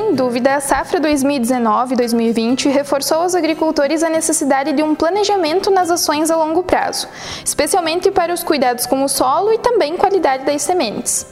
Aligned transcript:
Sem 0.00 0.14
dúvida, 0.14 0.54
a 0.54 0.60
safra 0.60 0.98
2019-2020 0.98 2.70
reforçou 2.70 3.18
aos 3.18 3.34
agricultores 3.34 4.02
a 4.02 4.08
necessidade 4.08 4.72
de 4.72 4.82
um 4.82 4.94
planejamento 4.94 5.70
nas 5.70 5.90
ações 5.90 6.30
a 6.30 6.36
longo 6.36 6.62
prazo, 6.62 7.06
especialmente 7.44 8.10
para 8.10 8.32
os 8.32 8.42
cuidados 8.42 8.86
com 8.86 9.04
o 9.04 9.08
solo 9.08 9.52
e 9.52 9.58
também 9.58 9.98
qualidade 9.98 10.46
das 10.46 10.62
sementes. 10.62 11.26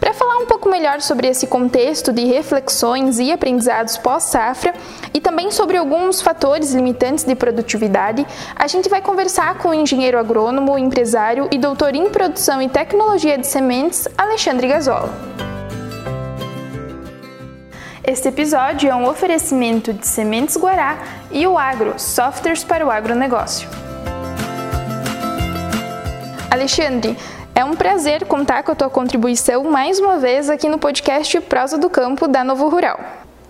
Para 0.00 0.14
falar 0.14 0.38
um 0.38 0.46
pouco 0.46 0.70
melhor 0.70 1.02
sobre 1.02 1.28
esse 1.28 1.46
contexto 1.46 2.14
de 2.14 2.24
reflexões 2.24 3.18
e 3.18 3.30
aprendizados 3.30 3.98
pós-safra 3.98 4.72
e 5.12 5.20
também 5.20 5.50
sobre 5.50 5.76
alguns 5.76 6.22
fatores 6.22 6.72
limitantes 6.72 7.24
de 7.24 7.34
produtividade, 7.34 8.26
a 8.56 8.66
gente 8.66 8.88
vai 8.88 9.02
conversar 9.02 9.58
com 9.58 9.68
o 9.68 9.74
engenheiro 9.74 10.18
agrônomo, 10.18 10.78
empresário 10.78 11.46
e 11.52 11.58
doutor 11.58 11.94
em 11.94 12.08
produção 12.08 12.62
e 12.62 12.70
tecnologia 12.70 13.36
de 13.36 13.46
sementes, 13.46 14.08
Alexandre 14.16 14.66
Gazola. 14.66 15.53
Este 18.06 18.28
episódio 18.28 18.90
é 18.90 18.94
um 18.94 19.08
oferecimento 19.08 19.90
de 19.94 20.06
Sementes 20.06 20.58
Guará 20.58 20.98
e 21.32 21.46
o 21.46 21.56
Agro, 21.56 21.94
softwares 21.96 22.62
para 22.62 22.84
o 22.84 22.90
agronegócio. 22.90 23.66
Alexandre, 26.50 27.16
é 27.54 27.64
um 27.64 27.74
prazer 27.74 28.26
contar 28.26 28.62
com 28.62 28.72
a 28.72 28.74
tua 28.74 28.90
contribuição 28.90 29.64
mais 29.64 29.98
uma 29.98 30.18
vez 30.18 30.50
aqui 30.50 30.68
no 30.68 30.76
podcast 30.76 31.40
Prosa 31.40 31.78
do 31.78 31.88
Campo 31.88 32.28
da 32.28 32.44
Novo 32.44 32.68
Rural. 32.68 33.00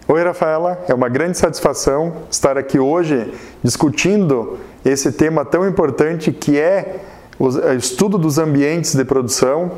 Oi, 0.07 0.23
Rafaela. 0.23 0.85
É 0.87 0.95
uma 0.95 1.09
grande 1.09 1.37
satisfação 1.37 2.19
estar 2.31 2.57
aqui 2.57 2.79
hoje 2.79 3.35
discutindo 3.61 4.61
esse 4.85 5.11
tema 5.11 5.45
tão 5.45 5.67
importante 5.67 6.31
que 6.31 6.61
é 6.61 7.01
o 7.41 7.49
estudo 7.73 8.17
dos 8.17 8.39
ambientes 8.39 8.95
de 8.95 9.05
produção, 9.05 9.73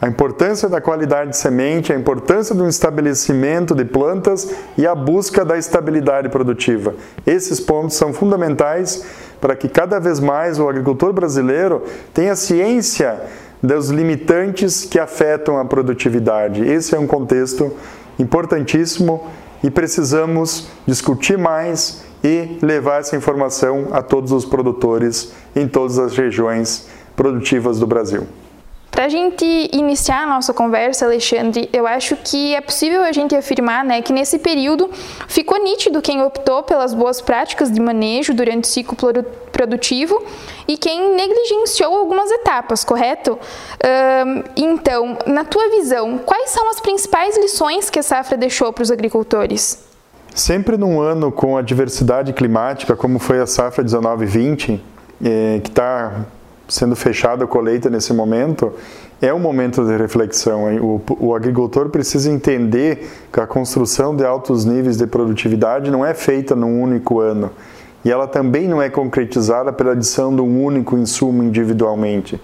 a 0.00 0.08
importância 0.08 0.68
da 0.68 0.80
qualidade 0.80 1.30
de 1.30 1.36
semente, 1.36 1.92
a 1.92 1.96
importância 1.96 2.54
do 2.54 2.68
estabelecimento 2.68 3.74
de 3.74 3.84
plantas 3.84 4.50
e 4.76 4.86
a 4.86 4.94
busca 4.94 5.44
da 5.44 5.56
estabilidade 5.56 6.28
produtiva. 6.28 6.94
Esses 7.26 7.60
pontos 7.60 7.96
são 7.96 8.12
fundamentais 8.12 9.04
para 9.40 9.54
que 9.54 9.68
cada 9.68 9.98
vez 9.98 10.20
mais 10.20 10.58
o 10.58 10.68
agricultor 10.68 11.12
brasileiro 11.12 11.82
tenha 12.12 12.34
ciência 12.34 13.20
dos 13.62 13.88
limitantes 13.88 14.84
que 14.84 14.98
afetam 14.98 15.58
a 15.58 15.64
produtividade. 15.64 16.62
Esse 16.62 16.94
é 16.94 16.98
um 16.98 17.06
contexto 17.06 17.72
importantíssimo 18.18 19.26
e 19.62 19.70
precisamos 19.70 20.68
discutir 20.86 21.38
mais 21.38 22.04
e 22.22 22.58
levar 22.62 23.00
essa 23.00 23.16
informação 23.16 23.88
a 23.92 24.02
todos 24.02 24.32
os 24.32 24.44
produtores 24.44 25.32
em 25.54 25.66
todas 25.66 25.98
as 25.98 26.16
regiões 26.16 26.88
produtivas 27.16 27.78
do 27.78 27.86
Brasil. 27.86 28.26
Para 28.94 29.06
a 29.06 29.08
gente 29.08 29.44
iniciar 29.72 30.22
a 30.22 30.26
nossa 30.26 30.54
conversa, 30.54 31.04
Alexandre, 31.04 31.68
eu 31.72 31.84
acho 31.84 32.14
que 32.14 32.54
é 32.54 32.60
possível 32.60 33.02
a 33.02 33.10
gente 33.10 33.34
afirmar 33.34 33.84
né, 33.84 34.00
que 34.00 34.12
nesse 34.12 34.38
período 34.38 34.88
ficou 35.26 35.60
nítido 35.60 36.00
quem 36.00 36.22
optou 36.22 36.62
pelas 36.62 36.94
boas 36.94 37.20
práticas 37.20 37.72
de 37.72 37.80
manejo 37.80 38.32
durante 38.32 38.62
o 38.62 38.66
ciclo 38.68 38.96
produtivo 39.50 40.22
e 40.68 40.76
quem 40.76 41.16
negligenciou 41.16 41.92
algumas 41.92 42.30
etapas, 42.30 42.84
correto? 42.84 43.36
então, 44.56 45.18
na 45.26 45.44
tua 45.44 45.68
visão, 45.70 46.16
quais 46.18 46.50
são 46.50 46.70
as 46.70 46.78
principais 46.78 47.36
lições 47.36 47.90
que 47.90 47.98
a 47.98 48.02
safra 48.02 48.36
deixou 48.36 48.72
para 48.72 48.82
os 48.82 48.92
agricultores? 48.92 49.84
Sempre 50.32 50.76
num 50.76 51.00
ano 51.00 51.32
com 51.32 51.56
a 51.56 51.62
diversidade 51.62 52.32
climática, 52.32 52.94
como 52.94 53.18
foi 53.18 53.40
a 53.40 53.46
safra 53.46 53.82
19-20, 53.82 54.78
eh, 55.24 55.60
que 55.62 55.68
está 55.68 56.26
sendo 56.68 56.96
fechada 56.96 57.44
a 57.44 57.46
colheita 57.46 57.90
nesse 57.90 58.12
momento, 58.12 58.72
é 59.20 59.32
um 59.32 59.38
momento 59.38 59.84
de 59.84 59.96
reflexão. 59.96 60.64
O, 60.76 61.02
o, 61.20 61.34
agricultor 61.34 61.88
precisa 61.88 62.30
entender 62.30 63.08
que 63.32 63.40
a 63.40 63.46
construção 63.46 64.14
de 64.14 64.24
altos 64.24 64.64
níveis 64.64 64.96
de 64.96 65.06
produtividade 65.06 65.90
não 65.90 66.04
é 66.04 66.14
feita 66.14 66.54
num 66.54 66.80
único 66.80 67.20
ano. 67.20 67.50
E 68.04 68.10
ela 68.10 68.26
também 68.26 68.68
não 68.68 68.82
é 68.82 68.90
concretizada 68.90 69.72
pela 69.72 69.92
adição 69.92 70.34
de 70.34 70.42
um 70.42 70.62
único 70.62 70.96
insumo 70.96 71.42
individualmente. 71.42 72.40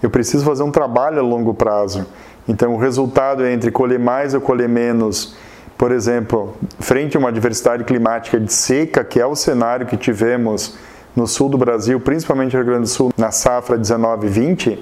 Eu 0.00 0.10
preciso 0.10 0.44
fazer 0.44 0.62
um 0.62 0.70
trabalho 0.70 1.18
a 1.18 1.22
longo 1.22 1.52
prazo. 1.52 2.06
Então, 2.46 2.74
o 2.74 2.78
resultado 2.78 3.44
é 3.44 3.52
entre 3.52 3.70
colher 3.70 3.98
mais 3.98 4.34
ou 4.34 4.40
colher 4.40 4.68
menos, 4.68 5.36
por 5.76 5.90
exemplo, 5.90 6.54
frente 6.78 7.16
a 7.16 7.20
uma 7.20 7.32
diversidade 7.32 7.82
climática 7.84 8.38
de 8.38 8.52
seca, 8.52 9.02
que 9.02 9.20
é 9.20 9.26
o 9.26 9.34
cenário 9.34 9.86
que 9.86 9.96
tivemos 9.96 10.78
no 11.18 11.26
sul 11.26 11.48
do 11.48 11.58
Brasil, 11.58 11.98
principalmente 11.98 12.52
no 12.56 12.62
Rio 12.62 12.70
Grande 12.70 12.82
do 12.82 12.88
Sul, 12.88 13.10
na 13.16 13.32
safra 13.32 13.76
19-20, 13.76 14.78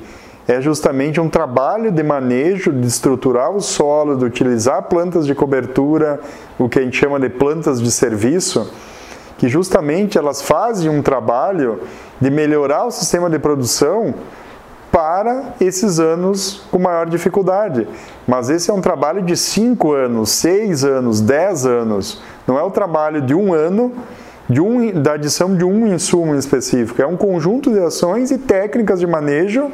é 0.47 0.61
justamente 0.61 1.19
um 1.19 1.31
trabalho 1.31 1.91
de 1.91 2.03
manejo, 2.03 2.71
de 2.71 2.87
estruturar 2.87 3.51
o 3.51 3.61
solo, 3.61 4.17
de 4.17 4.25
utilizar 4.27 4.83
plantas 4.83 5.27
de 5.27 5.35
cobertura, 5.35 6.21
o 6.59 6.69
que 6.69 6.79
a 6.79 6.83
gente 6.83 6.97
chama 6.97 7.19
de 7.19 7.31
plantas 7.31 7.81
de 7.81 7.91
serviço, 7.91 8.71
que 9.39 9.49
justamente 9.49 10.19
elas 10.19 10.43
fazem 10.43 10.91
um 10.91 11.01
trabalho 11.01 11.81
de 12.21 12.31
melhorar 12.31 12.85
o 12.85 12.91
sistema 12.91 13.31
de 13.31 13.39
produção 13.39 14.15
para 14.93 15.55
esses 15.59 15.99
anos 15.99 16.63
com 16.71 16.79
maior 16.79 17.07
dificuldade. 17.07 17.89
Mas 18.27 18.51
esse 18.51 18.71
é 18.71 18.75
um 18.75 18.81
trabalho 18.81 19.23
de 19.23 19.37
5 19.37 19.93
anos, 19.93 20.31
6 20.31 20.85
anos, 20.85 21.21
10 21.21 21.67
anos. 21.67 22.23
Não 22.47 22.59
é 22.59 22.63
o 22.63 22.71
trabalho 22.71 23.23
de 23.23 23.35
um 23.35 23.53
ano 23.53 23.93
de 24.49 24.61
um, 24.61 24.93
da 25.03 25.15
adição 25.15 25.57
de 25.57 25.65
um 25.65 25.87
insumo 25.87 26.35
específico. 26.35 27.01
É 27.03 27.07
um 27.07 27.17
conjunto 27.17 27.73
de 27.73 27.81
ações 27.81 28.31
e 28.31 28.39
técnicas 28.39 29.01
de 29.01 29.07
manejo 29.07 29.71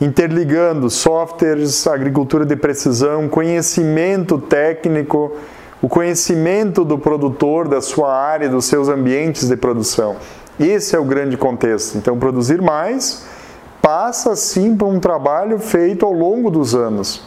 interligando 0.00 0.88
softwares, 0.88 1.86
agricultura 1.86 2.46
de 2.46 2.56
precisão, 2.56 3.28
conhecimento 3.28 4.38
técnico, 4.38 5.36
o 5.82 5.88
conhecimento 5.88 6.84
do 6.84 6.98
produtor, 6.98 7.68
da 7.68 7.82
sua 7.82 8.14
área, 8.14 8.48
dos 8.48 8.64
seus 8.64 8.88
ambientes 8.88 9.48
de 9.48 9.56
produção. 9.56 10.16
Esse 10.58 10.96
é 10.96 10.98
o 10.98 11.04
grande 11.04 11.36
contexto. 11.36 11.98
Então, 11.98 12.18
produzir 12.18 12.62
mais 12.62 13.26
passa 13.80 14.34
sim 14.36 14.76
por 14.76 14.86
um 14.88 15.00
trabalho 15.00 15.58
feito 15.58 16.04
ao 16.04 16.12
longo 16.12 16.50
dos 16.50 16.74
anos, 16.74 17.22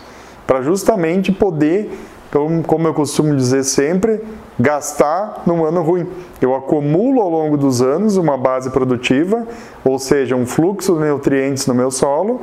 para 0.46 0.62
justamente 0.62 1.31
poder 1.31 1.92
então, 2.34 2.64
como 2.64 2.88
eu 2.88 2.96
costumo 2.96 3.36
dizer 3.36 3.64
sempre, 3.64 4.20
gastar 4.60 5.44
num 5.46 5.64
ano 5.64 5.84
ruim. 5.84 6.10
Eu 6.42 6.56
acumulo 6.56 7.22
ao 7.22 7.30
longo 7.30 7.56
dos 7.56 7.80
anos 7.80 8.18
uma 8.18 8.36
base 8.36 8.72
produtiva, 8.72 9.46
ou 9.86 10.00
seja, 10.00 10.36
um 10.36 10.44
fluxo 10.44 10.96
de 10.96 11.08
nutrientes 11.08 11.68
no 11.68 11.76
meu 11.76 11.92
solo, 11.92 12.42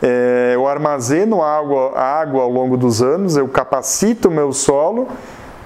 é, 0.00 0.52
eu 0.54 0.68
armazeno 0.68 1.42
água, 1.42 1.98
água 1.98 2.44
ao 2.44 2.50
longo 2.52 2.76
dos 2.76 3.02
anos, 3.02 3.36
eu 3.36 3.48
capacito 3.48 4.28
o 4.28 4.30
meu 4.30 4.52
solo 4.52 5.08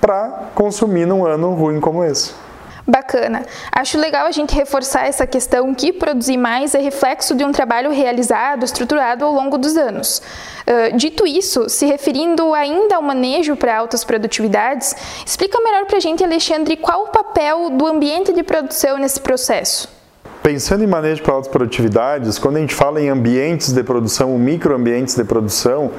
para 0.01 0.45
consumir 0.55 1.05
num 1.05 1.27
ano 1.27 1.53
ruim 1.53 1.81
como 1.81 2.03
esse. 2.03 2.33
Bacana. 2.91 3.47
Acho 3.71 3.99
legal 3.99 4.27
a 4.27 4.33
gente 4.33 4.55
reforçar 4.55 5.07
essa 5.07 5.27
questão 5.27 5.73
que 5.73 5.93
produzir 5.93 6.37
mais 6.37 6.75
é 6.75 6.81
reflexo 6.81 7.35
de 7.35 7.45
um 7.45 7.53
trabalho 7.53 7.91
realizado, 7.91 8.65
estruturado 8.65 9.25
ao 9.25 9.33
longo 9.33 9.57
dos 9.57 9.77
anos. 9.77 10.21
Uh, 10.67 10.97
dito 10.97 11.27
isso, 11.27 11.69
se 11.69 11.87
referindo 11.87 12.53
ainda 12.53 12.97
ao 12.97 13.03
manejo 13.03 13.55
para 13.55 13.79
altas 13.79 14.03
produtividades, 14.03 14.95
explica 15.25 15.61
melhor 15.61 15.87
para 15.87 15.99
a 15.99 16.01
gente, 16.01 16.25
Alexandre, 16.25 16.77
qual 16.77 17.05
o 17.05 17.09
papel 17.09 17.71
do 17.71 17.87
ambiente 17.87 18.33
de 18.33 18.43
produção 18.43 18.99
nesse 18.99 19.21
processo. 19.21 19.89
Pensando 20.43 20.83
em 20.83 20.87
manejo 20.87 21.23
para 21.23 21.35
altas 21.35 21.51
produtividades, 21.51 22.39
quando 22.39 22.57
a 22.57 22.61
gente 22.61 22.75
fala 22.75 23.01
em 23.01 23.09
ambientes 23.09 23.73
de 23.73 23.83
produção, 23.83 24.39
microambientes 24.39 25.15
de 25.15 25.23
produção, 25.23 25.91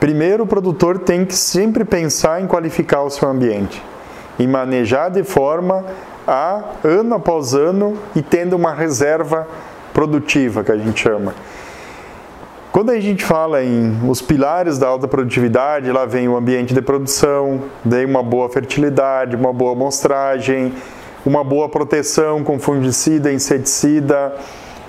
primeiro 0.00 0.44
o 0.44 0.46
produtor 0.46 1.00
tem 1.00 1.24
que 1.24 1.34
sempre 1.34 1.84
pensar 1.84 2.40
em 2.40 2.46
qualificar 2.46 3.02
o 3.02 3.10
seu 3.10 3.28
ambiente, 3.28 3.82
em 4.38 4.46
manejar 4.46 5.10
de 5.10 5.24
forma 5.24 5.84
a 6.26 6.62
ano 6.82 7.14
após 7.14 7.54
ano 7.54 7.96
e 8.14 8.22
tendo 8.22 8.56
uma 8.56 8.72
reserva 8.72 9.46
produtiva, 9.92 10.64
que 10.64 10.72
a 10.72 10.76
gente 10.76 11.00
chama. 11.00 11.34
Quando 12.72 12.90
a 12.90 12.98
gente 12.98 13.24
fala 13.24 13.62
em 13.62 14.00
os 14.08 14.20
pilares 14.20 14.78
da 14.78 14.88
alta 14.88 15.06
produtividade, 15.06 15.92
lá 15.92 16.04
vem 16.04 16.28
o 16.28 16.36
ambiente 16.36 16.74
de 16.74 16.82
produção, 16.82 17.62
daí 17.84 18.04
uma 18.04 18.20
boa 18.22 18.48
fertilidade, 18.48 19.36
uma 19.36 19.52
boa 19.52 19.72
amostragem, 19.72 20.74
uma 21.24 21.44
boa 21.44 21.68
proteção 21.68 22.42
com 22.42 22.58
fungicida, 22.58 23.32
inseticida, 23.32 24.34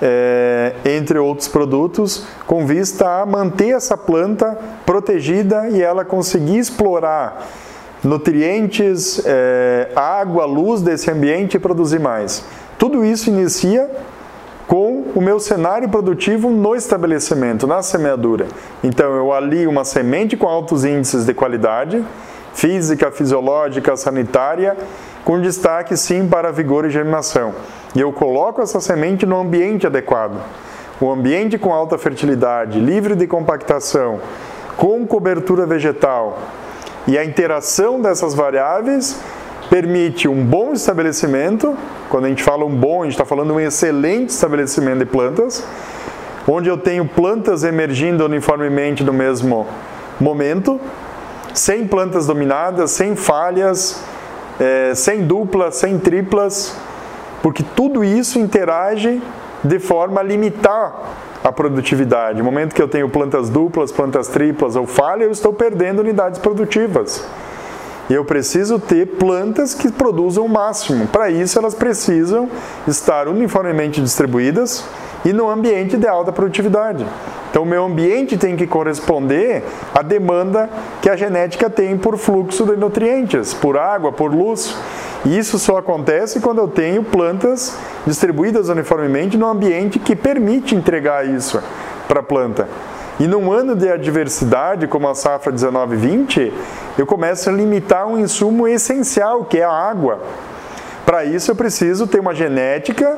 é, 0.01 0.73
entre 0.83 1.19
outros 1.19 1.47
produtos, 1.47 2.25
com 2.47 2.65
vista 2.65 3.21
a 3.21 3.25
manter 3.25 3.69
essa 3.69 3.95
planta 3.95 4.57
protegida 4.83 5.69
e 5.69 5.81
ela 5.81 6.03
conseguir 6.03 6.57
explorar 6.57 7.47
nutrientes, 8.05 9.21
é, 9.25 9.89
água, 9.95 10.45
luz 10.45 10.81
desse 10.81 11.09
ambiente 11.09 11.57
e 11.57 11.59
produzir 11.59 11.99
mais. 11.99 12.45
Tudo 12.77 13.03
isso 13.03 13.29
inicia 13.29 13.89
com 14.67 15.05
o 15.13 15.21
meu 15.21 15.39
cenário 15.39 15.89
produtivo 15.89 16.49
no 16.49 16.75
estabelecimento, 16.75 17.67
na 17.67 17.81
semeadura. 17.81 18.47
Então 18.83 19.15
eu 19.15 19.33
alio 19.33 19.69
uma 19.69 19.83
semente 19.83 20.37
com 20.37 20.47
altos 20.47 20.85
índices 20.85 21.25
de 21.25 21.33
qualidade, 21.33 22.03
física, 22.53 23.11
fisiológica, 23.11 23.95
sanitária, 23.95 24.77
com 25.23 25.41
destaque 25.41 25.97
sim 25.97 26.27
para 26.27 26.51
vigor 26.51 26.85
e 26.85 26.89
germinação. 26.89 27.53
E 27.95 28.01
eu 28.01 28.11
coloco 28.13 28.61
essa 28.61 28.79
semente 28.79 29.25
no 29.25 29.39
ambiente 29.39 29.87
adequado. 29.87 30.39
O 31.01 31.11
ambiente 31.11 31.57
com 31.57 31.73
alta 31.73 31.97
fertilidade, 31.97 32.79
livre 32.79 33.15
de 33.15 33.27
compactação, 33.27 34.19
com 34.77 35.05
cobertura 35.05 35.65
vegetal, 35.65 36.39
E 37.07 37.17
a 37.17 37.23
interação 37.23 38.01
dessas 38.01 38.33
variáveis 38.33 39.19
permite 39.69 40.27
um 40.27 40.43
bom 40.43 40.73
estabelecimento. 40.73 41.77
Quando 42.09 42.25
a 42.25 42.29
gente 42.29 42.43
fala 42.43 42.65
um 42.65 42.75
bom, 42.75 43.01
a 43.01 43.05
gente 43.05 43.13
está 43.13 43.25
falando 43.25 43.53
um 43.53 43.59
excelente 43.59 44.29
estabelecimento 44.29 44.99
de 44.99 45.05
plantas, 45.05 45.63
onde 46.47 46.69
eu 46.69 46.77
tenho 46.77 47.05
plantas 47.05 47.63
emergindo 47.63 48.25
uniformemente 48.25 49.03
no 49.03 49.13
mesmo 49.13 49.67
momento, 50.19 50.79
sem 51.53 51.87
plantas 51.87 52.25
dominadas, 52.25 52.91
sem 52.91 53.15
falhas, 53.15 54.01
é, 54.59 54.93
sem 54.95 55.25
duplas, 55.25 55.75
sem 55.75 55.99
triplas, 55.99 56.75
porque 57.41 57.63
tudo 57.75 58.03
isso 58.03 58.39
interage 58.39 59.21
de 59.63 59.79
forma 59.79 60.21
a 60.21 60.23
limitar 60.23 60.93
a 61.43 61.51
produtividade. 61.51 62.39
No 62.39 62.45
momento 62.45 62.73
que 62.73 62.81
eu 62.81 62.87
tenho 62.87 63.09
plantas 63.09 63.49
duplas, 63.49 63.91
plantas 63.91 64.27
triplas 64.27 64.75
ou 64.75 64.85
falha, 64.85 65.23
eu 65.23 65.31
estou 65.31 65.53
perdendo 65.53 65.99
unidades 65.99 66.39
produtivas. 66.39 67.25
E 68.09 68.13
eu 68.13 68.23
preciso 68.23 68.77
ter 68.77 69.05
plantas 69.17 69.73
que 69.73 69.91
produzam 69.91 70.45
o 70.45 70.49
máximo. 70.49 71.07
Para 71.07 71.29
isso, 71.31 71.57
elas 71.57 71.73
precisam 71.73 72.49
estar 72.87 73.27
uniformemente 73.27 73.99
distribuídas 73.99 74.85
e 75.23 75.33
no 75.33 75.49
ambiente 75.49 75.97
de 75.97 76.07
alta 76.07 76.31
produtividade. 76.31 77.05
Então, 77.49 77.63
o 77.63 77.65
meu 77.65 77.85
ambiente 77.85 78.37
tem 78.37 78.55
que 78.55 78.67
corresponder 78.67 79.63
à 79.93 80.03
demanda 80.03 80.69
que 81.01 81.09
a 81.09 81.15
genética 81.15 81.69
tem 81.69 81.97
por 81.97 82.17
fluxo 82.17 82.65
de 82.65 82.75
nutrientes, 82.75 83.53
por 83.53 83.77
água, 83.77 84.11
por 84.11 84.31
luz. 84.31 84.75
E 85.25 85.37
isso 85.37 85.57
só 85.57 85.77
acontece 85.77 86.39
quando 86.39 86.59
eu 86.59 86.67
tenho 86.67 87.03
plantas 87.03 87.75
distribuídas 88.05 88.69
uniformemente 88.69 89.37
no 89.37 89.47
ambiente 89.47 89.97
que 89.97 90.15
permite 90.15 90.75
entregar 90.75 91.27
isso 91.27 91.61
para 92.07 92.19
a 92.19 92.23
planta. 92.23 92.67
E 93.19 93.27
num 93.27 93.51
ano 93.51 93.75
de 93.75 93.89
adversidade, 93.89 94.87
como 94.87 95.07
a 95.07 95.15
safra 95.15 95.51
19-20, 95.51 96.51
eu 96.97 97.05
começo 97.05 97.49
a 97.49 97.53
limitar 97.53 98.05
um 98.05 98.19
insumo 98.19 98.67
essencial, 98.67 99.45
que 99.45 99.57
é 99.57 99.63
a 99.63 99.71
água. 99.71 100.19
Para 101.05 101.23
isso, 101.23 101.49
eu 101.49 101.55
preciso 101.55 102.05
ter 102.05 102.19
uma 102.19 102.35
genética 102.35 103.17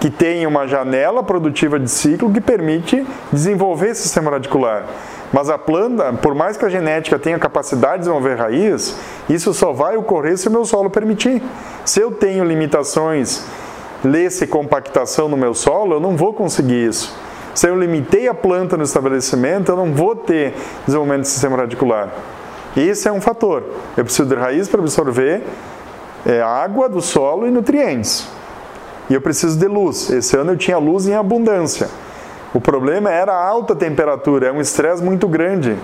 que 0.00 0.10
tenha 0.10 0.48
uma 0.48 0.66
janela 0.66 1.22
produtiva 1.22 1.78
de 1.78 1.90
ciclo 1.90 2.32
que 2.32 2.40
permite 2.40 3.06
desenvolver 3.32 3.90
esse 3.90 4.02
sistema 4.02 4.30
radicular. 4.30 4.84
Mas 5.32 5.50
a 5.50 5.58
planta, 5.58 6.12
por 6.14 6.34
mais 6.34 6.56
que 6.56 6.64
a 6.64 6.68
genética 6.68 7.18
tenha 7.18 7.38
capacidade 7.38 7.94
de 7.94 7.98
desenvolver 8.00 8.36
raiz, 8.36 8.96
isso 9.28 9.52
só 9.52 9.72
vai 9.72 9.96
ocorrer 9.96 10.38
se 10.38 10.48
o 10.48 10.50
meu 10.50 10.64
solo 10.64 10.88
permitir. 10.88 11.42
Se 11.84 12.00
eu 12.00 12.10
tenho 12.10 12.44
limitações, 12.44 13.44
lê-se 14.02 14.46
compactação 14.46 15.28
no 15.28 15.36
meu 15.36 15.52
solo, 15.52 15.96
eu 15.96 16.00
não 16.00 16.16
vou 16.16 16.32
conseguir 16.32 16.88
isso. 16.88 17.14
Se 17.54 17.68
eu 17.68 17.78
limitei 17.78 18.28
a 18.28 18.34
planta 18.34 18.76
no 18.76 18.84
estabelecimento, 18.84 19.72
eu 19.72 19.76
não 19.76 19.92
vou 19.92 20.14
ter 20.14 20.54
desenvolvimento 20.86 21.22
do 21.22 21.26
sistema 21.26 21.56
radicular. 21.56 22.10
Esse 22.76 23.08
é 23.08 23.12
um 23.12 23.20
fator. 23.20 23.64
Eu 23.96 24.04
preciso 24.04 24.28
de 24.28 24.34
raiz 24.34 24.68
para 24.68 24.80
absorver 24.80 25.42
é, 26.24 26.40
água 26.40 26.88
do 26.88 27.02
solo 27.02 27.46
e 27.46 27.50
nutrientes. 27.50 28.28
E 29.10 29.14
eu 29.14 29.20
preciso 29.20 29.58
de 29.58 29.66
luz. 29.66 30.10
Esse 30.10 30.36
ano 30.36 30.52
eu 30.52 30.56
tinha 30.56 30.78
luz 30.78 31.08
em 31.08 31.14
abundância. 31.14 31.88
O 32.54 32.60
problema 32.60 33.10
era 33.10 33.32
a 33.32 33.46
alta 33.46 33.74
temperatura, 33.76 34.48
é 34.48 34.52
um 34.52 34.60
estresse 34.60 35.02
muito 35.02 35.28
grande. 35.28 35.76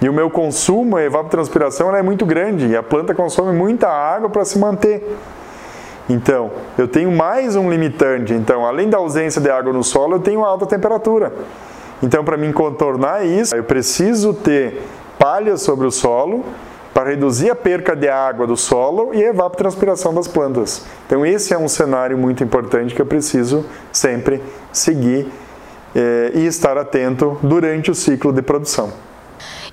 E 0.00 0.08
o 0.08 0.12
meu 0.12 0.30
consumo, 0.30 0.96
a 0.96 1.02
evapotranspiração, 1.02 1.94
é 1.94 2.02
muito 2.02 2.24
grande. 2.24 2.68
E 2.68 2.76
a 2.76 2.82
planta 2.82 3.14
consome 3.14 3.56
muita 3.56 3.88
água 3.88 4.30
para 4.30 4.44
se 4.44 4.58
manter. 4.58 5.16
Então, 6.08 6.52
eu 6.78 6.86
tenho 6.86 7.10
mais 7.10 7.56
um 7.56 7.68
limitante. 7.68 8.32
Então, 8.32 8.64
além 8.64 8.88
da 8.88 8.98
ausência 8.98 9.40
de 9.40 9.50
água 9.50 9.72
no 9.72 9.82
solo, 9.82 10.16
eu 10.16 10.20
tenho 10.20 10.44
alta 10.44 10.66
temperatura. 10.66 11.32
Então, 12.02 12.24
para 12.24 12.36
me 12.36 12.52
contornar 12.52 13.26
isso, 13.26 13.56
eu 13.56 13.64
preciso 13.64 14.32
ter 14.32 14.82
palha 15.18 15.56
sobre 15.56 15.86
o 15.86 15.90
solo 15.90 16.44
para 16.94 17.10
reduzir 17.10 17.50
a 17.50 17.54
perca 17.56 17.94
de 17.94 18.08
água 18.08 18.46
do 18.46 18.56
solo 18.56 19.12
e 19.12 19.24
a 19.24 19.30
evapotranspiração 19.30 20.14
das 20.14 20.28
plantas. 20.28 20.86
Então, 21.06 21.26
esse 21.26 21.52
é 21.52 21.58
um 21.58 21.68
cenário 21.68 22.16
muito 22.16 22.42
importante 22.42 22.94
que 22.94 23.02
eu 23.02 23.06
preciso 23.06 23.66
sempre 23.92 24.40
seguir 24.72 25.30
eh, 25.98 26.30
e 26.32 26.46
estar 26.46 26.78
atento 26.78 27.36
durante 27.42 27.90
o 27.90 27.94
ciclo 27.94 28.32
de 28.32 28.40
produção. 28.40 28.92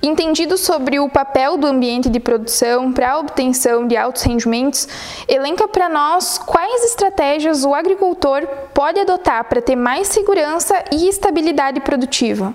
Entendido 0.02 0.58
sobre 0.58 0.98
o 0.98 1.08
papel 1.08 1.56
do 1.56 1.68
ambiente 1.68 2.10
de 2.10 2.18
produção 2.18 2.92
para 2.92 3.12
a 3.12 3.18
obtenção 3.20 3.86
de 3.86 3.96
altos 3.96 4.22
rendimentos, 4.22 4.88
elenca 5.28 5.68
para 5.68 5.88
nós 5.88 6.36
quais 6.36 6.84
estratégias 6.84 7.64
o 7.64 7.72
agricultor 7.72 8.44
pode 8.74 8.98
adotar 8.98 9.44
para 9.44 9.62
ter 9.62 9.76
mais 9.76 10.08
segurança 10.08 10.74
e 10.90 11.08
estabilidade 11.08 11.78
produtiva. 11.80 12.52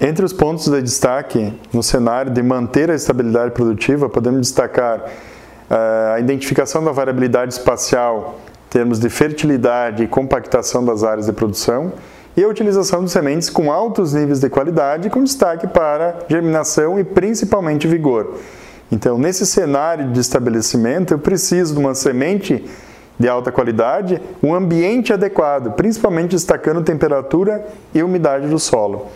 Entre 0.00 0.24
os 0.24 0.32
pontos 0.32 0.68
de 0.68 0.80
destaque 0.80 1.52
no 1.72 1.82
cenário 1.82 2.30
de 2.32 2.42
manter 2.42 2.92
a 2.92 2.94
estabilidade 2.94 3.50
produtiva, 3.50 4.08
podemos 4.08 4.40
destacar 4.40 5.00
uh, 5.00 6.14
a 6.14 6.20
identificação 6.20 6.84
da 6.84 6.92
variabilidade 6.92 7.54
espacial 7.54 8.38
em 8.68 8.70
termos 8.70 9.00
de 9.00 9.10
fertilidade 9.10 10.04
e 10.04 10.06
compactação 10.06 10.84
das 10.84 11.02
áreas 11.02 11.26
de 11.26 11.32
produção 11.32 11.92
e 12.36 12.44
a 12.44 12.48
utilização 12.48 13.04
de 13.04 13.10
sementes 13.10 13.50
com 13.50 13.72
altos 13.72 14.14
níveis 14.14 14.40
de 14.40 14.48
qualidade, 14.48 15.10
com 15.10 15.22
destaque 15.24 15.66
para 15.66 16.20
germinação 16.28 16.98
e 16.98 17.04
principalmente 17.04 17.88
vigor. 17.88 18.34
Então, 18.90 19.18
nesse 19.18 19.46
cenário 19.46 20.10
de 20.10 20.20
estabelecimento, 20.20 21.14
eu 21.14 21.18
preciso 21.18 21.74
de 21.74 21.80
uma 21.80 21.94
semente 21.94 22.64
de 23.18 23.28
alta 23.28 23.52
qualidade, 23.52 24.20
um 24.42 24.54
ambiente 24.54 25.12
adequado, 25.12 25.72
principalmente 25.72 26.30
destacando 26.30 26.82
temperatura 26.82 27.66
e 27.94 28.02
umidade 28.02 28.48
do 28.48 28.58
solo. 28.58 29.08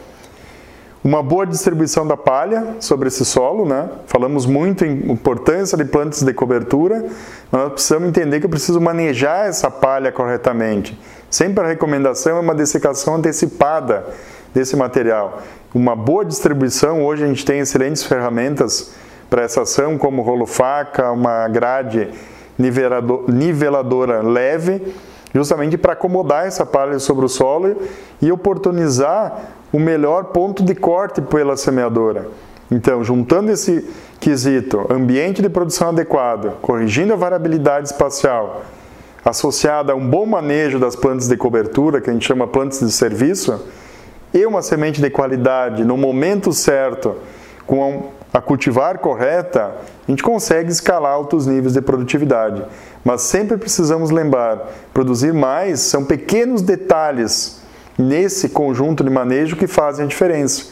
Uma 1.02 1.22
boa 1.22 1.46
distribuição 1.46 2.06
da 2.06 2.16
palha 2.16 2.76
sobre 2.80 3.08
esse 3.08 3.24
solo, 3.24 3.66
né? 3.66 3.88
Falamos 4.06 4.46
muito 4.46 4.84
em 4.84 5.10
importância 5.10 5.76
de 5.76 5.84
plantas 5.84 6.22
de 6.22 6.32
cobertura, 6.32 7.04
mas 7.50 7.62
nós 7.62 7.72
precisamos 7.72 8.08
entender 8.08 8.40
que 8.40 8.46
eu 8.46 8.50
preciso 8.50 8.80
manejar 8.80 9.46
essa 9.46 9.70
palha 9.70 10.12
corretamente. 10.12 10.98
Sempre 11.34 11.64
a 11.64 11.66
recomendação 11.66 12.36
é 12.36 12.40
uma 12.40 12.54
dessecação 12.54 13.16
antecipada 13.16 14.06
desse 14.54 14.76
material. 14.76 15.42
Uma 15.74 15.96
boa 15.96 16.24
distribuição, 16.24 17.04
hoje 17.04 17.24
a 17.24 17.26
gente 17.26 17.44
tem 17.44 17.58
excelentes 17.58 18.04
ferramentas 18.04 18.92
para 19.28 19.42
essa 19.42 19.62
ação, 19.62 19.98
como 19.98 20.22
rolo 20.22 20.46
faca, 20.46 21.10
uma 21.10 21.48
grade 21.48 22.08
niveladora 22.56 24.22
leve, 24.22 24.94
justamente 25.34 25.76
para 25.76 25.94
acomodar 25.94 26.46
essa 26.46 26.64
palha 26.64 27.00
sobre 27.00 27.24
o 27.24 27.28
solo 27.28 27.78
e 28.22 28.30
oportunizar 28.30 29.54
o 29.72 29.80
melhor 29.80 30.26
ponto 30.26 30.62
de 30.62 30.76
corte 30.76 31.20
pela 31.20 31.56
semeadora. 31.56 32.28
Então, 32.70 33.02
juntando 33.02 33.50
esse 33.50 33.84
quesito, 34.20 34.86
ambiente 34.88 35.42
de 35.42 35.48
produção 35.48 35.88
adequado, 35.88 36.52
corrigindo 36.62 37.12
a 37.12 37.16
variabilidade 37.16 37.88
espacial, 37.88 38.62
associada 39.24 39.92
a 39.92 39.96
um 39.96 40.06
bom 40.08 40.26
manejo 40.26 40.78
das 40.78 40.94
plantas 40.94 41.28
de 41.28 41.36
cobertura, 41.36 42.00
que 42.00 42.10
a 42.10 42.12
gente 42.12 42.26
chama 42.26 42.46
plantas 42.46 42.80
de 42.80 42.92
serviço, 42.92 43.58
e 44.32 44.44
uma 44.44 44.62
semente 44.62 45.00
de 45.00 45.08
qualidade 45.10 45.84
no 45.84 45.96
momento 45.96 46.52
certo, 46.52 47.16
com 47.66 48.10
a 48.32 48.40
cultivar 48.40 48.98
correta, 48.98 49.76
a 50.06 50.10
gente 50.10 50.22
consegue 50.22 50.70
escalar 50.70 51.12
altos 51.12 51.46
níveis 51.46 51.72
de 51.72 51.80
produtividade. 51.80 52.62
Mas 53.04 53.22
sempre 53.22 53.56
precisamos 53.56 54.10
lembrar, 54.10 54.70
produzir 54.92 55.32
mais 55.32 55.80
são 55.80 56.04
pequenos 56.04 56.60
detalhes 56.60 57.62
nesse 57.96 58.48
conjunto 58.48 59.04
de 59.04 59.10
manejo 59.10 59.56
que 59.56 59.66
fazem 59.66 60.04
a 60.04 60.08
diferença. 60.08 60.64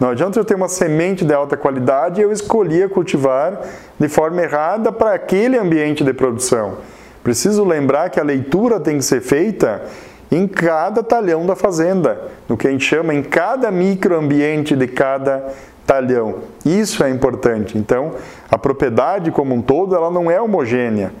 Não 0.00 0.08
adianta 0.08 0.38
eu 0.38 0.44
ter 0.44 0.54
uma 0.54 0.68
semente 0.68 1.26
de 1.26 1.34
alta 1.34 1.58
qualidade 1.58 2.20
e 2.20 2.24
eu 2.24 2.32
escolher 2.32 2.88
cultivar 2.88 3.60
de 3.98 4.08
forma 4.08 4.40
errada 4.40 4.90
para 4.90 5.12
aquele 5.12 5.58
ambiente 5.58 6.02
de 6.02 6.14
produção. 6.14 6.78
Preciso 7.22 7.64
lembrar 7.64 8.10
que 8.10 8.18
a 8.18 8.24
leitura 8.24 8.80
tem 8.80 8.96
que 8.98 9.04
ser 9.04 9.20
feita 9.20 9.82
em 10.30 10.46
cada 10.46 11.02
talhão 11.02 11.44
da 11.44 11.56
fazenda, 11.56 12.28
no 12.48 12.56
que 12.56 12.68
a 12.68 12.70
gente 12.70 12.84
chama 12.84 13.12
em 13.12 13.22
cada 13.22 13.70
microambiente 13.70 14.76
de 14.76 14.86
cada 14.86 15.52
talhão. 15.86 16.36
Isso 16.64 17.02
é 17.02 17.10
importante. 17.10 17.76
Então, 17.76 18.12
a 18.48 18.56
propriedade 18.56 19.30
como 19.32 19.54
um 19.54 19.60
todo, 19.60 19.94
ela 19.96 20.10
não 20.10 20.30
é 20.30 20.40
homogênea. 20.40 21.12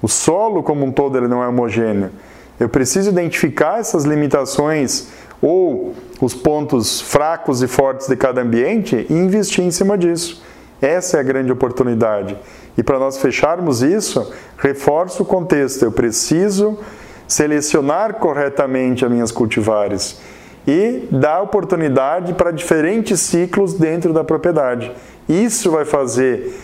O 0.00 0.08
solo 0.08 0.62
como 0.62 0.86
um 0.86 0.90
todo, 0.90 1.18
ele 1.18 1.28
não 1.28 1.42
é 1.42 1.48
homogêneo. 1.48 2.10
Eu 2.58 2.68
preciso 2.68 3.10
identificar 3.10 3.78
essas 3.78 4.04
limitações 4.04 5.08
ou 5.42 5.94
os 6.20 6.32
pontos 6.32 7.00
fracos 7.02 7.62
e 7.62 7.68
fortes 7.68 8.08
de 8.08 8.16
cada 8.16 8.40
ambiente 8.40 9.06
e 9.08 9.12
investir 9.12 9.62
em 9.62 9.70
cima 9.70 9.98
disso. 9.98 10.42
Essa 10.80 11.18
é 11.18 11.20
a 11.20 11.22
grande 11.22 11.52
oportunidade. 11.52 12.36
E 12.76 12.82
para 12.82 12.98
nós 12.98 13.18
fecharmos 13.18 13.82
isso, 13.82 14.32
reforço 14.58 15.22
o 15.22 15.26
contexto. 15.26 15.84
Eu 15.84 15.92
preciso 15.92 16.78
selecionar 17.26 18.14
corretamente 18.14 19.04
as 19.04 19.10
minhas 19.10 19.32
cultivares 19.32 20.20
e 20.66 21.08
dar 21.10 21.42
oportunidade 21.42 22.34
para 22.34 22.50
diferentes 22.50 23.20
ciclos 23.20 23.74
dentro 23.74 24.12
da 24.12 24.24
propriedade. 24.24 24.92
Isso 25.28 25.70
vai 25.70 25.84
fazer 25.84 26.54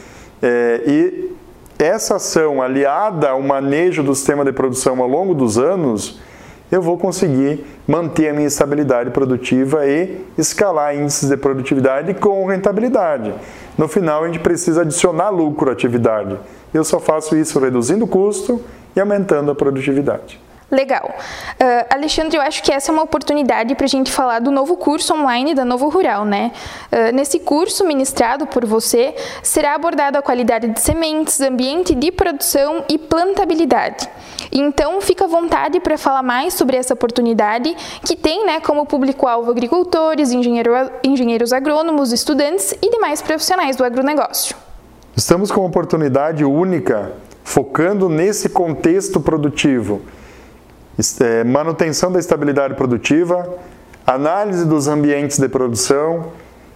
é, 0.43 0.83
e 0.87 1.33
essa 1.79 2.17
ação 2.17 2.61
aliada 2.61 3.31
ao 3.31 3.41
manejo 3.41 4.03
do 4.03 4.15
sistema 4.15 4.45
de 4.45 4.53
produção 4.53 5.01
ao 5.01 5.09
longo 5.09 5.35
dos 5.35 5.59
anos 5.59 6.21
eu 6.71 6.81
vou 6.81 6.97
conseguir 6.97 7.65
manter 7.87 8.31
a 8.31 8.33
minha 8.33 8.47
estabilidade 8.47 9.11
produtiva 9.11 9.87
e 9.87 10.25
escalar 10.39 10.97
índices 10.97 11.29
de 11.29 11.37
produtividade 11.37 12.15
com 12.15 12.47
rentabilidade. 12.47 13.35
No 13.77 13.89
final, 13.89 14.25
a 14.25 14.27
gente 14.27 14.41
precisa 14.41 14.83
adicionar 14.83 15.31
lucro 15.31 15.71
à 15.71 15.73
atividade. 15.73 16.39
Eu 16.73 16.85
só 16.85 17.01
faço 17.01 17.37
isso 17.37 17.59
reduzindo 17.59 18.05
o 18.05 18.09
custo 18.09 18.61
e 18.95 19.01
aumentando 19.01 19.51
a 19.51 19.55
produtividade. 19.55 20.41
Legal. 20.73 21.15
Uh, 21.61 21.95
Alexandre, 21.95 22.39
eu 22.39 22.41
acho 22.41 22.63
que 22.63 22.73
essa 22.73 22.91
é 22.91 22.93
uma 22.95 23.03
oportunidade 23.03 23.75
para 23.75 23.85
a 23.85 23.89
gente 23.89 24.11
falar 24.11 24.39
do 24.39 24.51
novo 24.51 24.75
curso 24.75 25.13
online 25.13 25.55
da 25.55 25.67
Novo 25.67 25.91
Rural, 25.91 26.25
né? 26.25 26.51
Uh, 26.91 27.15
nesse 27.15 27.41
curso 27.41 27.87
ministrado 27.87 28.47
por 28.47 28.65
você, 28.65 29.15
será 29.43 29.75
abordada 29.75 30.19
a 30.19 30.23
qualidade 30.23 30.69
de 30.69 30.81
sementes, 30.81 31.43
ambiente 31.43 31.95
de 31.95 32.11
produção 32.11 32.87
e 32.89 32.97
plantabilidade. 32.97 34.09
Então, 34.51 34.99
fica 35.03 35.27
à 35.27 35.29
vontade 35.29 35.79
para 35.79 35.99
falar 35.99 36.23
mais 36.23 36.55
sobre 36.55 36.79
essa 36.79 36.95
oportunidade, 36.95 37.77
que 38.07 38.17
tem 38.17 38.47
né, 38.47 38.59
como 38.59 38.87
público-alvo 38.87 39.51
agricultores, 39.51 40.33
engenheiro, 40.33 40.73
engenheiros 41.05 41.53
agrônomos, 41.53 42.13
estudantes 42.13 42.73
e 42.81 42.91
demais 42.91 43.21
profissionais 43.21 43.77
do 43.77 43.85
agronegócio. 43.85 44.57
Estamos 45.15 45.53
com 45.53 45.61
uma 45.61 45.69
oportunidade 45.69 46.47
única, 46.47 47.13
focando 47.45 48.09
nesse 48.09 48.49
contexto 48.49 49.21
produtivo 49.21 50.01
manutenção 51.47 52.13
da 52.13 52.19
estabilidade 52.19 52.75
produtiva, 52.75 53.49
análise 54.07 54.65
dos 54.67 54.89
ambientes 54.89 55.39
de 55.39 55.49
produção, 55.49 56.33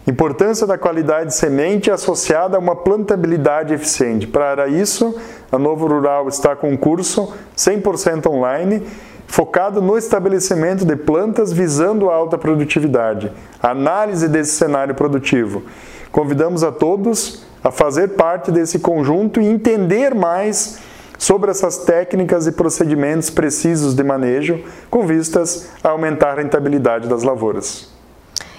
importância 0.07 0.67
da 0.67 0.79
qualidade 0.79 1.31
de 1.31 1.35
semente 1.35 1.91
associada 1.91 2.57
a 2.57 2.61
uma 2.61 2.77
plantabilidade 2.77 3.75
eficiente. 3.75 4.27
Para 4.27 4.69
isso, 4.69 5.15
a 5.51 5.59
Novo 5.59 5.87
Rural 5.87 6.29
está 6.29 6.55
com 6.55 6.71
um 6.71 6.77
curso 6.77 7.33
100% 7.57 8.27
online 8.31 8.83
focado 9.27 9.83
no 9.83 9.99
estabelecimento 9.99 10.85
de 10.85 10.95
plantas 10.95 11.53
visando 11.53 12.09
a 12.09 12.15
alta 12.15 12.39
produtividade, 12.39 13.33
análise 13.61 14.29
desse 14.29 14.53
cenário 14.53 14.95
produtivo. 14.95 15.65
Convidamos 16.13 16.63
a 16.63 16.71
todos 16.71 17.45
a 17.63 17.73
fazer 17.73 18.11
parte 18.11 18.53
desse 18.53 18.79
conjunto 18.79 19.41
e 19.41 19.47
entender 19.47 20.15
mais 20.15 20.79
sobre 21.19 21.51
essas 21.51 21.79
técnicas 21.79 22.47
e 22.47 22.53
procedimentos 22.53 23.31
precisos 23.31 23.95
de 23.95 24.03
manejo 24.03 24.63
com 24.91 25.07
vistas 25.07 25.69
a 25.83 25.91
aumentar 25.91 26.33
a 26.33 26.43
rentabilidade 26.43 27.09
das 27.09 27.23
lavouras. 27.23 27.97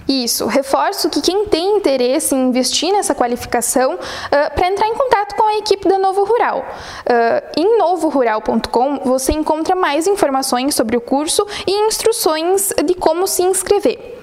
Isso, 0.07 0.45
reforço 0.45 1.09
que 1.09 1.19
quem 1.19 1.47
tem 1.47 1.75
interesse 1.75 2.33
em 2.33 2.47
investir 2.47 2.93
nessa 2.93 3.13
qualificação, 3.13 3.95
uh, 3.95 4.55
para 4.55 4.67
entrar 4.67 4.87
em 4.87 4.93
contato 4.93 5.35
com 5.35 5.43
a 5.43 5.57
equipe 5.57 5.87
da 5.87 5.97
Novo 5.97 6.23
Rural. 6.23 6.59
Uh, 6.59 7.59
em 7.59 7.77
novorural.com 7.77 8.99
você 8.99 9.33
encontra 9.33 9.75
mais 9.75 10.07
informações 10.07 10.75
sobre 10.75 10.95
o 10.95 11.01
curso 11.01 11.45
e 11.67 11.87
instruções 11.87 12.71
de 12.85 12.93
como 12.93 13.27
se 13.27 13.43
inscrever. 13.43 14.17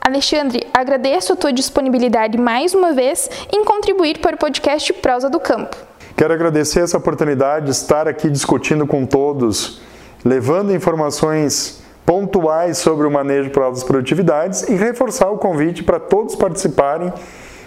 Alexandre, 0.00 0.64
agradeço 0.72 1.32
a 1.32 1.36
tua 1.36 1.52
disponibilidade 1.52 2.38
mais 2.38 2.72
uma 2.72 2.92
vez 2.92 3.28
em 3.52 3.64
contribuir 3.64 4.20
para 4.20 4.36
o 4.36 4.38
podcast 4.38 4.92
Prosa 4.92 5.28
do 5.28 5.40
Campo. 5.40 5.76
Quero 6.16 6.32
agradecer 6.32 6.80
essa 6.80 6.96
oportunidade 6.96 7.66
de 7.66 7.72
estar 7.72 8.08
aqui 8.08 8.30
discutindo 8.30 8.86
com 8.86 9.04
todos, 9.04 9.82
levando 10.24 10.74
informações 10.74 11.82
pontuais 12.06 12.78
sobre 12.78 13.06
o 13.06 13.10
manejo 13.10 13.50
de 13.50 13.58
altas 13.58 13.84
produtividades 13.84 14.62
e 14.62 14.76
reforçar 14.76 15.28
o 15.28 15.36
convite 15.36 15.84
para 15.84 16.00
todos 16.00 16.34
participarem, 16.34 17.12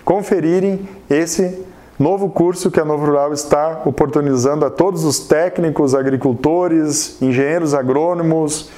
conferirem 0.04 0.90
esse 1.08 1.64
novo 2.00 2.28
curso 2.28 2.72
que 2.72 2.80
a 2.80 2.86
Novo 2.86 3.06
Rural 3.06 3.34
está 3.34 3.84
oportunizando 3.86 4.66
a 4.66 4.72
todos 4.72 5.04
os 5.04 5.20
técnicos, 5.20 5.94
agricultores, 5.94 7.22
engenheiros 7.22 7.76
agrônomos, 7.76 8.72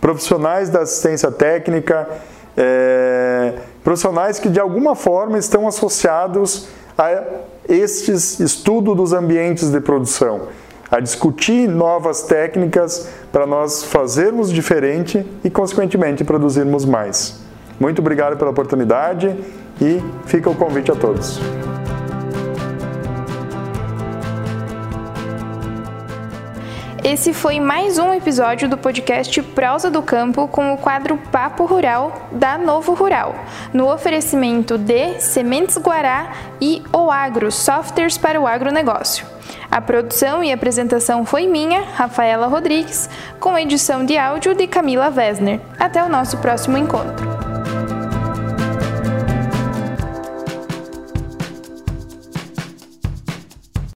profissionais 0.00 0.70
da 0.70 0.80
assistência 0.80 1.30
técnica, 1.30 2.08
é, 2.56 3.52
profissionais 3.84 4.38
que 4.38 4.48
de 4.48 4.58
alguma 4.58 4.96
forma 4.96 5.36
estão 5.36 5.68
associados 5.68 6.66
a 6.98 7.22
estes 7.68 8.40
estudo 8.40 8.92
dos 8.92 9.12
ambientes 9.12 9.70
de 9.70 9.80
produção, 9.80 10.48
a 10.90 10.98
discutir 10.98 11.68
novas 11.68 12.22
técnicas 12.24 13.08
para 13.30 13.46
nós 13.46 13.84
fazermos 13.84 14.52
diferente 14.52 15.24
e, 15.44 15.48
consequentemente, 15.48 16.24
produzirmos 16.24 16.84
mais. 16.84 17.40
Muito 17.78 18.00
obrigado 18.00 18.36
pela 18.36 18.50
oportunidade 18.50 19.32
e 19.80 20.02
fica 20.26 20.50
o 20.50 20.56
convite 20.56 20.90
a 20.90 20.96
todos. 20.96 21.38
Esse 27.10 27.32
foi 27.32 27.58
mais 27.58 27.98
um 27.98 28.12
episódio 28.12 28.68
do 28.68 28.76
podcast 28.76 29.42
Prosa 29.42 29.90
do 29.90 30.02
Campo 30.02 30.46
com 30.46 30.74
o 30.74 30.76
quadro 30.76 31.16
Papo 31.32 31.64
Rural 31.64 32.28
da 32.30 32.58
Novo 32.58 32.92
Rural, 32.92 33.34
no 33.72 33.90
oferecimento 33.90 34.76
de 34.76 35.18
Sementes 35.18 35.78
Guará 35.78 36.32
e 36.60 36.82
O 36.92 37.10
Agro, 37.10 37.50
softwares 37.50 38.18
para 38.18 38.38
o 38.38 38.46
agronegócio. 38.46 39.26
A 39.70 39.80
produção 39.80 40.44
e 40.44 40.52
apresentação 40.52 41.24
foi 41.24 41.46
minha, 41.46 41.80
Rafaela 41.80 42.46
Rodrigues, 42.46 43.08
com 43.40 43.56
edição 43.56 44.04
de 44.04 44.18
áudio 44.18 44.54
de 44.54 44.66
Camila 44.66 45.08
Wesner. 45.08 45.60
Até 45.80 46.04
o 46.04 46.10
nosso 46.10 46.36
próximo 46.36 46.76
encontro. 46.76 47.37